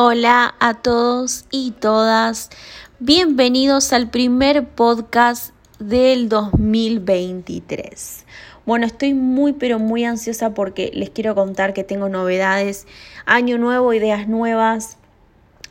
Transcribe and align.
Hola 0.00 0.54
a 0.60 0.74
todos 0.74 1.44
y 1.50 1.72
todas. 1.72 2.50
Bienvenidos 3.00 3.92
al 3.92 4.10
primer 4.10 4.68
podcast 4.68 5.52
del 5.80 6.28
2023. 6.28 8.24
Bueno, 8.64 8.86
estoy 8.86 9.14
muy 9.14 9.54
pero 9.54 9.80
muy 9.80 10.04
ansiosa 10.04 10.54
porque 10.54 10.92
les 10.94 11.10
quiero 11.10 11.34
contar 11.34 11.74
que 11.74 11.82
tengo 11.82 12.08
novedades, 12.08 12.86
año 13.26 13.58
nuevo, 13.58 13.92
ideas 13.92 14.28
nuevas. 14.28 14.98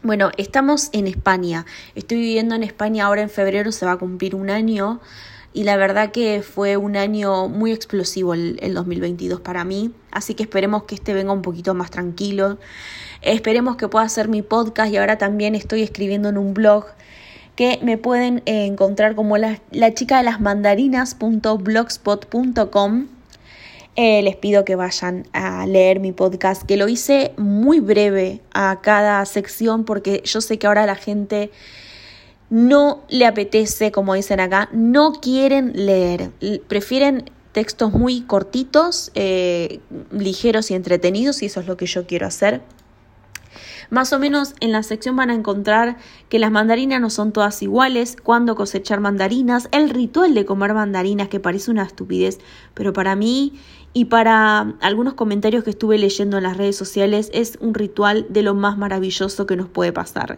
Bueno, 0.03 0.31
estamos 0.35 0.89
en 0.91 1.07
España. 1.07 1.65
Estoy 1.95 2.17
viviendo 2.17 2.53
en 2.53 2.63
España 2.63 3.05
ahora 3.05 3.21
en 3.21 3.29
febrero, 3.29 3.71
se 3.71 3.85
va 3.85 3.93
a 3.93 3.97
cumplir 3.97 4.35
un 4.35 4.49
año 4.49 4.99
y 5.53 5.63
la 5.63 5.77
verdad 5.77 6.11
que 6.11 6.41
fue 6.41 6.77
un 6.77 6.95
año 6.95 7.47
muy 7.47 7.71
explosivo 7.71 8.33
el, 8.33 8.59
el 8.61 8.73
2022 8.73 9.41
para 9.41 9.63
mí, 9.63 9.91
así 10.11 10.33
que 10.33 10.43
esperemos 10.43 10.83
que 10.83 10.95
este 10.95 11.13
venga 11.13 11.31
un 11.31 11.41
poquito 11.41 11.73
más 11.73 11.91
tranquilo. 11.91 12.57
Esperemos 13.21 13.77
que 13.77 13.87
pueda 13.87 14.05
hacer 14.05 14.27
mi 14.27 14.41
podcast 14.41 14.91
y 14.91 14.97
ahora 14.97 15.17
también 15.17 15.55
estoy 15.55 15.81
escribiendo 15.81 16.29
en 16.29 16.37
un 16.37 16.53
blog 16.53 16.85
que 17.57 17.79
me 17.81 17.97
pueden 17.97 18.41
encontrar 18.45 19.15
como 19.15 19.37
la, 19.39 19.59
chica 19.95 20.19
de 20.19 20.23
las 20.23 20.39
mandarinas.blogspot.com. 20.39 23.07
Eh, 23.95 24.21
les 24.21 24.35
pido 24.35 24.63
que 24.63 24.75
vayan 24.75 25.27
a 25.33 25.65
leer 25.65 25.99
mi 25.99 26.11
podcast, 26.11 26.61
que 26.61 26.77
lo 26.77 26.87
hice 26.87 27.33
muy 27.35 27.79
breve 27.79 28.41
a 28.53 28.79
cada 28.83 29.25
sección 29.25 29.85
porque 29.85 30.21
yo 30.23 30.39
sé 30.39 30.59
que 30.59 30.67
ahora 30.67 30.85
la 30.85 30.93
gente 30.93 31.49
no 32.49 33.03
le 33.09 33.25
apetece, 33.25 33.91
como 33.91 34.13
dicen 34.13 34.39
acá, 34.39 34.69
no 34.71 35.13
quieren 35.13 35.73
leer, 35.75 36.31
prefieren 36.67 37.29
textos 37.51 37.91
muy 37.91 38.21
cortitos, 38.21 39.11
eh, 39.15 39.79
ligeros 40.11 40.71
y 40.71 40.75
entretenidos 40.75 41.41
y 41.41 41.47
eso 41.47 41.59
es 41.59 41.67
lo 41.67 41.75
que 41.75 41.87
yo 41.87 42.05
quiero 42.05 42.27
hacer. 42.27 42.61
Más 43.89 44.11
o 44.11 44.19
menos 44.19 44.53
en 44.59 44.71
la 44.71 44.83
sección 44.83 45.15
van 45.15 45.29
a 45.29 45.33
encontrar 45.33 45.97
que 46.29 46.39
las 46.39 46.51
mandarinas 46.51 46.99
no 46.99 47.09
son 47.09 47.31
todas 47.31 47.61
iguales, 47.63 48.17
cuándo 48.21 48.55
cosechar 48.55 48.99
mandarinas, 48.99 49.69
el 49.71 49.89
ritual 49.89 50.33
de 50.33 50.45
comer 50.45 50.73
mandarinas 50.73 51.29
que 51.29 51.39
parece 51.39 51.71
una 51.71 51.83
estupidez, 51.83 52.39
pero 52.73 52.91
para 52.91 53.15
mí 53.15 53.53
y 53.93 54.05
para 54.05 54.75
algunos 54.81 55.13
comentarios 55.13 55.63
que 55.63 55.69
estuve 55.69 55.97
leyendo 55.97 56.37
en 56.37 56.43
las 56.43 56.57
redes 56.57 56.75
sociales 56.75 57.29
es 57.33 57.57
un 57.61 57.73
ritual 57.73 58.25
de 58.29 58.43
lo 58.43 58.53
más 58.53 58.77
maravilloso 58.77 59.47
que 59.47 59.55
nos 59.55 59.69
puede 59.69 59.93
pasar. 59.93 60.37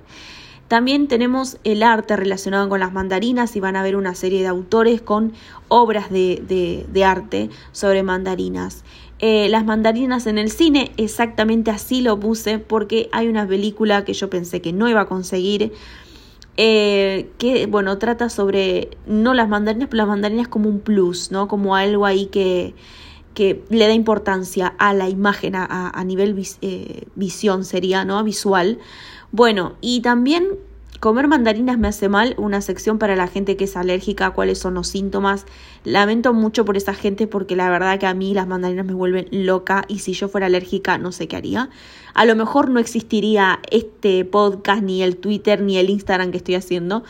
También 0.69 1.09
tenemos 1.09 1.57
el 1.65 1.83
arte 1.83 2.15
relacionado 2.15 2.69
con 2.69 2.79
las 2.79 2.93
mandarinas 2.93 3.55
y 3.57 3.59
van 3.59 3.75
a 3.75 3.83
ver 3.83 3.97
una 3.97 4.15
serie 4.15 4.41
de 4.41 4.47
autores 4.47 5.01
con 5.01 5.33
obras 5.67 6.09
de, 6.09 6.85
de 6.87 7.03
arte 7.03 7.49
sobre 7.73 8.03
mandarinas. 8.03 8.85
Eh, 9.21 9.49
las 9.49 9.65
mandarinas 9.65 10.27
en 10.27 10.37
el 10.37 10.49
cine, 10.49 10.91
exactamente 10.95 11.71
así 11.71 12.01
lo 12.01 12.17
puse 12.17 12.57
porque 12.57 13.09
hay 13.11 13.27
una 13.27 13.45
película 13.45 14.05
que 14.05 14.13
yo 14.13 14.29
pensé 14.29 14.61
que 14.61 14.71
no 14.71 14.87
iba 14.87 15.01
a 15.01 15.05
conseguir. 15.07 15.73
Eh, 16.55 17.29
que 17.37 17.65
bueno, 17.67 17.97
trata 17.97 18.29
sobre 18.29 18.89
no 19.05 19.33
las 19.33 19.49
mandarinas, 19.49 19.89
pero 19.89 20.03
las 20.03 20.07
mandarinas 20.07 20.47
como 20.47 20.69
un 20.69 20.79
plus, 20.79 21.31
¿no? 21.31 21.47
Como 21.47 21.75
algo 21.75 22.05
ahí 22.05 22.27
que, 22.27 22.75
que 23.39 23.63
le 23.69 23.87
da 23.87 23.93
importancia 23.93 24.75
a 24.79 24.93
la 24.93 25.07
imagen, 25.07 25.55
a, 25.55 26.03
nivel 26.03 26.45
eh, 26.61 27.05
visión 27.15 27.63
sería, 27.63 28.03
¿no? 28.03 28.21
Visual. 28.21 28.79
Bueno, 29.31 29.77
y 29.79 30.01
también 30.01 30.57
Comer 30.99 31.29
mandarinas 31.29 31.77
me 31.77 31.87
hace 31.87 32.09
mal, 32.09 32.35
una 32.37 32.59
sección 32.59 32.99
para 32.99 33.15
la 33.15 33.27
gente 33.27 33.55
que 33.55 33.63
es 33.63 33.77
alérgica, 33.77 34.31
cuáles 34.31 34.59
son 34.59 34.73
los 34.73 34.89
síntomas. 34.89 35.45
Lamento 35.85 36.33
mucho 36.33 36.65
por 36.65 36.75
esa 36.75 36.93
gente 36.93 37.27
porque 37.27 37.55
la 37.55 37.69
verdad 37.69 37.97
que 37.97 38.07
a 38.07 38.13
mí 38.13 38.33
las 38.33 38.45
mandarinas 38.45 38.85
me 38.85 38.93
vuelven 38.93 39.29
loca 39.31 39.85
y 39.87 39.99
si 39.99 40.11
yo 40.11 40.27
fuera 40.27 40.47
alérgica 40.47 40.97
no 40.97 41.13
sé 41.13 41.29
qué 41.29 41.37
haría. 41.37 41.69
A 42.13 42.25
lo 42.25 42.35
mejor 42.35 42.69
no 42.69 42.81
existiría 42.81 43.61
este 43.71 44.25
podcast, 44.25 44.83
ni 44.83 45.01
el 45.01 45.15
Twitter, 45.15 45.61
ni 45.61 45.77
el 45.77 45.89
Instagram 45.89 46.31
que 46.31 46.37
estoy 46.37 46.55
haciendo. 46.55 47.05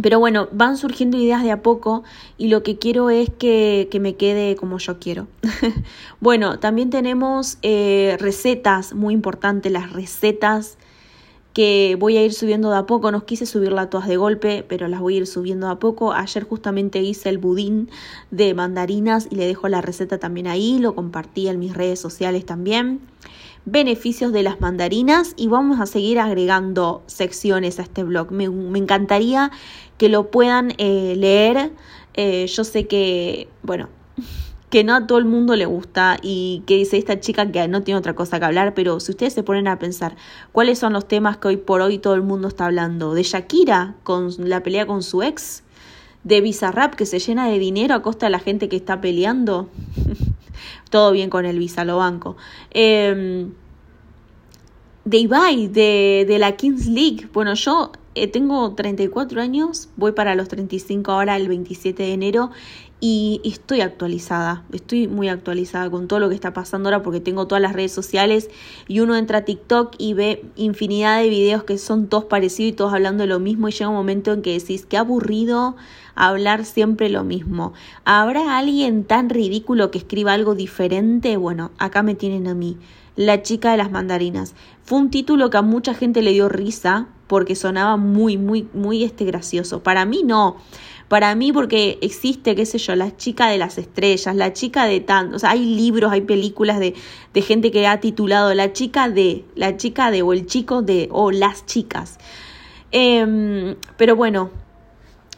Pero 0.00 0.18
bueno, 0.18 0.48
van 0.52 0.76
surgiendo 0.76 1.16
ideas 1.16 1.42
de 1.42 1.52
a 1.52 1.62
poco 1.62 2.02
y 2.36 2.48
lo 2.48 2.62
que 2.62 2.78
quiero 2.78 3.10
es 3.10 3.30
que, 3.30 3.88
que 3.90 4.00
me 4.00 4.16
quede 4.16 4.56
como 4.56 4.78
yo 4.78 4.98
quiero. 4.98 5.28
bueno, 6.20 6.58
también 6.58 6.90
tenemos 6.90 7.58
eh, 7.62 8.16
recetas, 8.18 8.94
muy 8.94 9.14
importantes, 9.14 9.70
las 9.70 9.92
recetas 9.92 10.78
que 11.54 11.96
voy 12.00 12.16
a 12.16 12.24
ir 12.24 12.32
subiendo 12.32 12.70
de 12.70 12.78
a 12.78 12.86
poco. 12.86 13.12
No 13.12 13.24
quise 13.24 13.46
subirlas 13.46 13.88
todas 13.88 14.08
de 14.08 14.16
golpe, 14.16 14.64
pero 14.68 14.88
las 14.88 15.00
voy 15.00 15.14
a 15.14 15.18
ir 15.18 15.26
subiendo 15.28 15.68
de 15.68 15.72
a 15.74 15.76
poco. 15.76 16.12
Ayer 16.12 16.42
justamente 16.42 17.00
hice 17.00 17.28
el 17.28 17.38
budín 17.38 17.88
de 18.32 18.52
mandarinas 18.52 19.28
y 19.30 19.36
le 19.36 19.46
dejo 19.46 19.68
la 19.68 19.80
receta 19.80 20.18
también 20.18 20.48
ahí. 20.48 20.80
Lo 20.80 20.96
compartí 20.96 21.46
en 21.46 21.60
mis 21.60 21.72
redes 21.72 22.00
sociales 22.00 22.44
también. 22.44 23.00
Beneficios 23.66 24.32
de 24.32 24.42
las 24.42 24.60
mandarinas 24.60 25.32
y 25.36 25.48
vamos 25.48 25.80
a 25.80 25.86
seguir 25.86 26.20
agregando 26.20 27.02
secciones 27.06 27.78
a 27.78 27.82
este 27.82 28.04
blog. 28.04 28.30
Me, 28.30 28.44
encantaría 28.44 29.50
que 29.96 30.08
lo 30.08 30.30
puedan 30.30 30.74
eh, 30.78 31.14
leer. 31.16 31.72
Eh, 32.14 32.46
yo 32.46 32.64
sé 32.64 32.86
que, 32.86 33.48
bueno, 33.62 33.88
que 34.74 34.84
no 34.84 34.94
a 34.94 35.06
todo 35.06 35.18
el 35.18 35.24
mundo 35.24 35.54
le 35.56 35.66
gusta 35.66 36.16
y 36.20 36.62
que 36.66 36.76
dice 36.76 36.98
esta 36.98 37.20
chica 37.20 37.50
que 37.52 37.68
no 37.68 37.82
tiene 37.82 37.98
otra 37.98 38.14
cosa 38.14 38.38
que 38.38 38.44
hablar, 38.44 38.74
pero 38.74 38.98
si 39.00 39.12
ustedes 39.12 39.32
se 39.32 39.42
ponen 39.42 39.68
a 39.68 39.78
pensar 39.78 40.16
cuáles 40.52 40.80
son 40.80 40.92
los 40.92 41.06
temas 41.06 41.36
que 41.36 41.48
hoy 41.48 41.56
por 41.56 41.80
hoy 41.80 41.98
todo 41.98 42.14
el 42.14 42.22
mundo 42.22 42.48
está 42.48 42.66
hablando, 42.66 43.14
de 43.14 43.22
Shakira 43.22 43.94
con 44.02 44.30
la 44.38 44.62
pelea 44.62 44.84
con 44.84 45.02
su 45.02 45.22
ex, 45.22 45.62
de 46.24 46.40
Bizarrap 46.40 46.94
que 46.94 47.06
se 47.06 47.18
llena 47.18 47.46
de 47.46 47.58
dinero 47.58 47.94
a 47.94 48.02
costa 48.02 48.26
de 48.26 48.30
la 48.30 48.40
gente 48.40 48.68
que 48.68 48.76
está 48.76 49.00
peleando, 49.00 49.68
todo 50.94 51.10
bien 51.10 51.28
con 51.28 51.44
el 51.44 51.58
Visa, 51.58 51.84
lo 51.84 51.96
banco. 51.96 52.36
Eh, 52.70 53.48
de 55.04 55.16
Ibai, 55.16 55.66
de, 55.66 56.24
de 56.24 56.38
la 56.38 56.54
Kings 56.54 56.86
League, 56.86 57.28
bueno, 57.32 57.54
yo 57.54 57.90
eh, 58.14 58.28
tengo 58.28 58.76
34 58.76 59.40
años, 59.40 59.88
voy 59.96 60.12
para 60.12 60.36
los 60.36 60.46
35 60.46 61.10
ahora 61.10 61.36
el 61.36 61.48
27 61.48 62.00
de 62.00 62.12
enero 62.12 62.50
y, 63.06 63.42
estoy 63.44 63.82
actualizada, 63.82 64.64
estoy 64.72 65.08
muy 65.08 65.28
actualizada 65.28 65.90
con 65.90 66.08
todo 66.08 66.20
lo 66.20 66.30
que 66.30 66.34
está 66.34 66.54
pasando 66.54 66.88
ahora 66.88 67.02
porque 67.02 67.20
tengo 67.20 67.46
todas 67.46 67.60
las 67.60 67.74
redes 67.74 67.92
sociales 67.92 68.48
y 68.88 69.00
uno 69.00 69.14
entra 69.14 69.40
a 69.40 69.44
TikTok 69.44 69.94
y 69.98 70.14
ve 70.14 70.42
infinidad 70.56 71.20
de 71.20 71.28
videos 71.28 71.64
que 71.64 71.76
son 71.76 72.06
todos 72.06 72.24
parecidos 72.24 72.72
y 72.72 72.72
todos 72.72 72.94
hablando 72.94 73.22
de 73.22 73.26
lo 73.26 73.40
mismo 73.40 73.68
y 73.68 73.72
llega 73.72 73.90
un 73.90 73.96
momento 73.96 74.32
en 74.32 74.40
que 74.40 74.58
decís, 74.58 74.86
qué 74.86 74.96
aburrido 74.96 75.76
hablar 76.14 76.64
siempre 76.64 77.10
lo 77.10 77.24
mismo. 77.24 77.74
¿Habrá 78.06 78.56
alguien 78.56 79.04
tan 79.04 79.28
ridículo 79.28 79.90
que 79.90 79.98
escriba 79.98 80.32
algo 80.32 80.54
diferente? 80.54 81.36
Bueno, 81.36 81.72
acá 81.76 82.02
me 82.02 82.14
tienen 82.14 82.46
a 82.46 82.54
mí. 82.54 82.78
La 83.16 83.42
chica 83.42 83.70
de 83.70 83.76
las 83.76 83.90
mandarinas. 83.90 84.54
Fue 84.82 84.98
un 84.98 85.10
título 85.10 85.50
que 85.50 85.58
a 85.58 85.62
mucha 85.62 85.92
gente 85.92 86.22
le 86.22 86.32
dio 86.32 86.48
risa 86.48 87.08
porque 87.26 87.54
sonaba 87.54 87.98
muy, 87.98 88.38
muy, 88.38 88.66
muy 88.72 89.04
este 89.04 89.26
gracioso. 89.26 89.82
Para 89.82 90.06
mí 90.06 90.22
no. 90.24 90.56
Para 91.08 91.34
mí 91.34 91.52
porque 91.52 91.98
existe, 92.00 92.54
qué 92.54 92.64
sé 92.66 92.78
yo, 92.78 92.93
la 92.94 93.16
chica 93.16 93.48
de 93.48 93.58
las 93.58 93.78
estrellas, 93.78 94.34
la 94.36 94.52
chica 94.52 94.86
de 94.86 95.00
tantos, 95.00 95.36
o 95.36 95.38
sea, 95.40 95.50
hay 95.50 95.64
libros, 95.64 96.12
hay 96.12 96.22
películas 96.22 96.78
de, 96.78 96.94
de 97.32 97.42
gente 97.42 97.70
que 97.70 97.86
ha 97.86 98.00
titulado 98.00 98.52
la 98.54 98.72
chica 98.72 99.08
de, 99.08 99.44
la 99.54 99.76
chica 99.76 100.10
de, 100.10 100.22
o 100.22 100.32
el 100.32 100.46
chico 100.46 100.82
de, 100.82 101.08
o 101.10 101.30
las 101.30 101.66
chicas. 101.66 102.18
Em, 102.96 103.74
pero 103.96 104.14
bueno, 104.14 104.50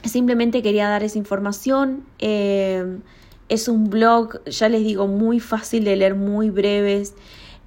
simplemente 0.04 0.62
quería 0.62 0.88
dar 0.88 1.02
esa 1.02 1.16
información. 1.16 2.04
Em, 2.18 3.00
es 3.48 3.68
un 3.68 3.88
blog, 3.88 4.44
ya 4.44 4.68
les 4.68 4.84
digo, 4.84 5.06
muy 5.06 5.40
fácil 5.40 5.84
de 5.84 5.96
leer, 5.96 6.14
muy 6.14 6.50
breves. 6.50 7.14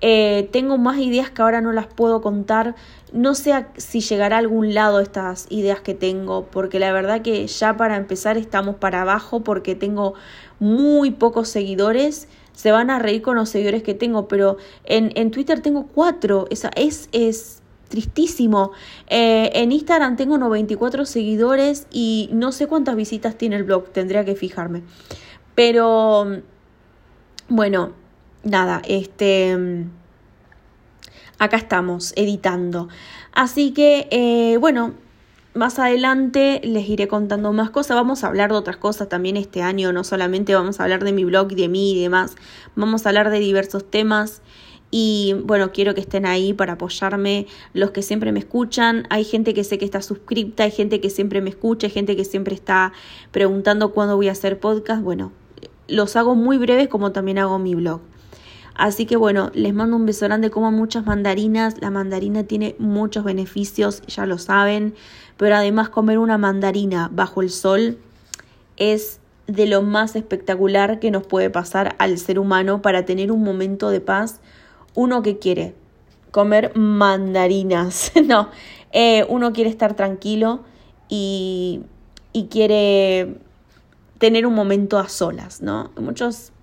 Eh, 0.02 0.50
tengo 0.52 0.78
más 0.78 0.98
ideas 1.00 1.30
que 1.30 1.42
ahora 1.42 1.62
no 1.62 1.72
las 1.72 1.88
puedo 1.88 2.22
contar. 2.22 2.76
No 3.12 3.36
sé 3.36 3.66
si 3.78 4.02
llegará 4.02 4.38
a 4.38 4.40
algún 4.40 4.74
lado 4.74 5.00
estas 5.00 5.47
ideas 5.50 5.82
que 5.82 5.94
tengo, 5.94 6.46
porque 6.46 6.79
la 6.79 6.91
verdad 6.91 7.22
que 7.22 7.46
ya 7.47 7.76
para 7.76 7.97
empezar 7.97 8.38
estamos 8.38 8.76
para 8.76 9.02
abajo 9.02 9.41
porque 9.41 9.76
tengo 9.76 10.14
muy 10.59 11.12
pocos 11.12 11.50
seguidores. 11.50 12.28
Se 12.53 12.72
van 12.72 12.90
a 12.90 13.00
reír 13.00 13.22
con 13.22 13.35
los 13.35 13.50
seguidores 13.50 13.84
que 13.84 13.94
tengo, 13.94 14.28
pero 14.28 14.58
en, 14.84 15.12
en 15.16 15.32
Twitter 15.32 15.62
tengo 15.62 15.88
cuatro. 15.88 16.47
Esa 16.50 16.72
es, 16.76 17.09
es 17.12 17.62
tristísimo. 17.90 18.72
Eh, 19.08 19.52
en 19.53 19.72
Instagram 19.72 20.16
tengo 20.16 20.38
94 20.38 21.06
seguidores 21.06 21.88
y 21.91 22.29
no 22.32 22.52
sé 22.52 22.68
cuántas 22.68 22.96
visitas 22.96 23.38
tiene 23.38 23.58
el 23.58 23.64
blog, 23.64 23.90
tendría 23.90 24.23
que 24.23 24.35
fijarme. 24.35 24.84
Pero 25.56 26.41
bueno, 27.50 27.94
nada, 28.44 28.82
este, 28.88 29.85
acá 31.40 31.58
estamos 31.58 32.14
editando. 32.16 32.90
Así 33.34 33.72
que, 33.72 34.08
eh, 34.12 34.58
bueno, 34.58 34.94
más 35.56 35.80
adelante 35.80 36.62
les 36.64 36.88
iré 36.88 37.08
contando 37.08 37.52
más 37.53 37.72
cosas. 37.72 37.96
Vamos 37.96 38.24
a 38.24 38.28
hablar 38.28 38.52
de 38.52 38.58
otras 38.58 38.78
cosas 38.78 39.09
también 39.09 39.36
este 39.36 39.62
año. 39.62 39.91
No 39.91 40.03
solamente 40.03 40.53
vamos 40.53 40.80
a 40.80 40.84
hablar 40.84 41.03
de 41.03 41.12
mi 41.12 41.26
blog, 41.26 41.50
de 41.53 41.68
mí 41.68 41.94
y 41.94 42.02
demás. 42.02 42.36
Vamos 42.76 43.06
a 43.06 43.09
hablar 43.09 43.30
de 43.30 43.40
diversos 43.40 43.90
temas. 43.90 44.41
Y 44.91 45.36
bueno, 45.44 45.72
quiero 45.72 45.94
que 45.94 46.02
estén 46.02 46.26
ahí 46.26 46.53
para 46.53 46.74
apoyarme, 46.74 47.46
los 47.74 47.92
que 47.92 48.02
siempre 48.02 48.32
me 48.32 48.40
escuchan. 48.40 49.06
Hay 49.09 49.24
gente 49.24 49.53
que 49.53 49.64
sé 49.64 49.78
que 49.78 49.85
está 49.85 50.02
suscripta, 50.02 50.64
hay 50.64 50.72
gente 50.72 51.00
que 51.00 51.09
siempre 51.09 51.42
me 51.42 51.52
escucha, 51.52 51.88
hay 51.88 51.94
gente 51.94 52.16
que 52.16 52.26
siempre 52.26 52.56
está 52.56 52.92
preguntando 53.32 53.92
cuándo 53.92 54.16
voy 54.16 54.30
a 54.30 54.32
hacer 54.32 54.59
podcast. 54.59 55.03
Bueno, 55.03 55.32
los 55.88 56.16
hago 56.16 56.35
muy 56.35 56.58
breves 56.58 56.88
como 56.88 57.12
también 57.12 57.38
hago 57.38 57.59
mi 57.59 57.76
blog. 57.76 58.02
Así 58.79 59.05
que 59.05 59.17
bueno, 59.17 59.52
les 59.53 59.73
mando 59.73 59.97
un 59.97 60.05
beso 60.05 60.23
grande, 60.26 60.49
coman 60.49 60.73
muchas 60.73 61.05
mandarinas. 61.05 61.81
La 61.81 61.91
mandarina 61.91 62.46
tiene 62.46 62.78
muchos 62.79 63.26
beneficios, 63.26 64.02
ya 64.08 64.26
lo 64.26 64.37
saben. 64.37 64.96
Pero 65.35 65.58
además 65.58 65.90
comer 65.90 66.17
una 66.17 66.37
mandarina 66.37 67.09
bajo 67.11 67.41
el 67.41 67.49
sol 67.49 67.97
es 68.78 69.20
de 69.47 69.67
lo 69.67 69.81
más 69.81 70.16
espectacular 70.16 71.02
que 71.02 71.11
nos 71.11 71.28
puede 71.28 71.49
pasar 71.49 71.97
al 71.99 72.17
ser 72.20 72.40
humano 72.40 72.81
para 72.81 73.03
tener 73.03 73.34
un 73.34 73.43
momento 73.43 73.90
de 73.90 73.99
paz. 73.99 74.40
Uno 74.96 75.23
que 75.23 75.40
quiere 75.40 75.75
comer 76.32 76.72
mandarinas, 76.73 78.14
no, 78.25 78.47
eh, 78.93 79.25
uno 79.28 79.52
quiere 79.52 79.70
estar 79.70 79.93
tranquilo 79.97 80.61
y, 81.09 81.82
y 82.32 82.46
quiere 82.46 83.40
tener 84.20 84.46
un 84.46 84.53
momento 84.53 84.99
a 84.99 85.09
solas, 85.09 85.61
¿no? 85.61 85.91
Muchos 85.97 86.53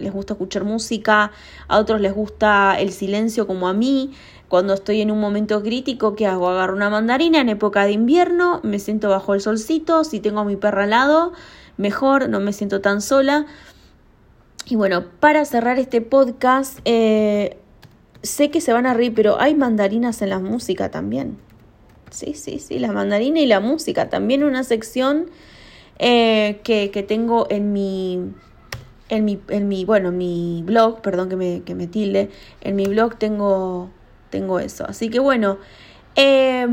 les 0.00 0.12
gusta 0.12 0.34
escuchar 0.34 0.64
música, 0.64 1.32
a 1.68 1.78
otros 1.78 2.00
les 2.00 2.12
gusta 2.12 2.78
el 2.78 2.92
silencio 2.92 3.46
como 3.46 3.68
a 3.68 3.72
mí. 3.72 4.12
Cuando 4.48 4.74
estoy 4.74 5.00
en 5.00 5.12
un 5.12 5.20
momento 5.20 5.62
crítico, 5.62 6.16
¿qué 6.16 6.26
hago? 6.26 6.48
Agarro 6.48 6.74
una 6.74 6.90
mandarina 6.90 7.40
en 7.40 7.48
época 7.48 7.84
de 7.84 7.92
invierno, 7.92 8.60
me 8.64 8.80
siento 8.80 9.08
bajo 9.08 9.34
el 9.34 9.40
solcito, 9.40 10.02
si 10.02 10.18
tengo 10.18 10.40
a 10.40 10.44
mi 10.44 10.56
perra 10.56 10.84
al 10.84 10.90
lado, 10.90 11.32
mejor, 11.76 12.28
no 12.28 12.40
me 12.40 12.52
siento 12.52 12.80
tan 12.80 13.00
sola. 13.00 13.46
Y 14.66 14.76
bueno, 14.76 15.04
para 15.20 15.44
cerrar 15.44 15.78
este 15.78 16.00
podcast, 16.00 16.80
eh, 16.84 17.58
sé 18.22 18.50
que 18.50 18.60
se 18.60 18.72
van 18.72 18.86
a 18.86 18.94
reír, 18.94 19.14
pero 19.14 19.40
hay 19.40 19.54
mandarinas 19.54 20.20
en 20.22 20.30
la 20.30 20.38
música 20.38 20.90
también. 20.90 21.38
Sí, 22.10 22.34
sí, 22.34 22.58
sí, 22.58 22.78
la 22.78 22.92
mandarina 22.92 23.40
y 23.40 23.46
la 23.46 23.60
música. 23.60 24.08
También 24.08 24.42
una 24.42 24.64
sección 24.64 25.26
eh, 25.98 26.60
que, 26.64 26.90
que 26.90 27.02
tengo 27.02 27.46
en 27.50 27.72
mi 27.72 28.32
en 29.10 29.24
mi, 29.24 29.40
en 29.48 29.68
mi, 29.68 29.84
bueno, 29.84 30.12
mi 30.12 30.62
blog, 30.64 31.02
perdón 31.02 31.28
que 31.28 31.36
me, 31.36 31.62
que 31.62 31.74
me 31.74 31.86
tilde, 31.86 32.30
en 32.60 32.76
mi 32.76 32.86
blog 32.86 33.18
tengo, 33.18 33.90
tengo 34.30 34.60
eso. 34.60 34.86
Así 34.86 35.10
que 35.10 35.18
bueno, 35.18 35.58
eh, 36.14 36.66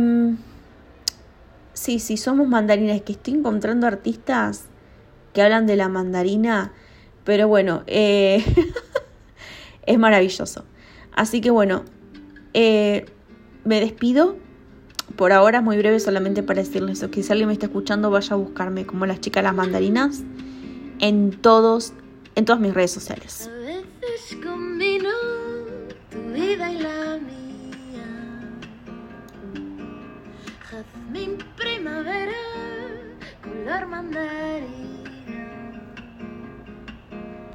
sí, 1.73 1.99
sí, 1.99 2.15
somos 2.15 2.47
mandarinas, 2.47 3.01
que 3.01 3.13
estoy 3.13 3.33
encontrando 3.33 3.87
artistas 3.87 4.65
que 5.33 5.41
hablan 5.41 5.65
de 5.65 5.75
la 5.75 5.89
mandarina, 5.89 6.73
pero 7.23 7.47
bueno, 7.47 7.83
eh, 7.87 8.43
es 9.85 9.99
maravilloso. 9.99 10.63
Así 11.13 11.41
que 11.41 11.49
bueno, 11.49 11.83
eh, 12.53 13.05
me 13.65 13.79
despido. 13.79 14.37
Por 15.15 15.31
ahora 15.31 15.59
es 15.59 15.63
muy 15.63 15.77
breve 15.77 15.99
solamente 15.99 16.43
para 16.43 16.61
decirles 16.61 16.99
eso, 16.99 17.09
que 17.09 17.23
si 17.23 17.31
alguien 17.31 17.47
me 17.47 17.53
está 17.53 17.65
escuchando 17.67 18.11
vaya 18.11 18.33
a 18.33 18.37
buscarme 18.37 18.85
como 18.85 19.05
las 19.05 19.21
chicas 19.21 19.41
las 19.41 19.55
mandarinas 19.55 20.23
en 20.99 21.31
todos 21.31 21.93
en 22.37 22.45
todas 22.45 22.61
mis 22.61 22.73
redes 22.73 22.91
sociales. 22.91 23.49